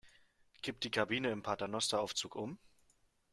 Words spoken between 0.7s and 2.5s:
die Kabine im Paternosteraufzug